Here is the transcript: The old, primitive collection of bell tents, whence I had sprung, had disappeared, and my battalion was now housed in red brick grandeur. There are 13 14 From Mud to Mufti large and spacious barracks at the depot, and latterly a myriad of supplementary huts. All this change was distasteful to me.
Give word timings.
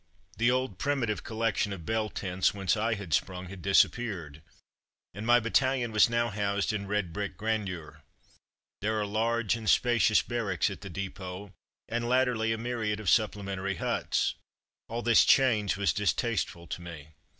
The 0.39 0.49
old, 0.49 0.79
primitive 0.79 1.23
collection 1.23 1.71
of 1.71 1.85
bell 1.85 2.09
tents, 2.09 2.55
whence 2.55 2.75
I 2.75 2.95
had 2.95 3.13
sprung, 3.13 3.49
had 3.49 3.61
disappeared, 3.61 4.41
and 5.13 5.27
my 5.27 5.39
battalion 5.39 5.91
was 5.91 6.09
now 6.09 6.31
housed 6.31 6.73
in 6.73 6.87
red 6.87 7.13
brick 7.13 7.37
grandeur. 7.37 8.01
There 8.81 8.99
are 8.99 9.03
13 9.03 9.03
14 9.03 9.03
From 9.03 9.03
Mud 9.03 9.03
to 9.03 9.05
Mufti 9.05 9.13
large 9.13 9.55
and 9.61 9.69
spacious 9.69 10.21
barracks 10.23 10.69
at 10.71 10.81
the 10.81 10.89
depot, 10.89 11.53
and 11.87 12.09
latterly 12.09 12.51
a 12.51 12.57
myriad 12.57 12.99
of 12.99 13.11
supplementary 13.11 13.75
huts. 13.75 14.33
All 14.87 15.03
this 15.03 15.23
change 15.23 15.77
was 15.77 15.93
distasteful 15.93 16.65
to 16.65 16.81
me. 16.81 17.09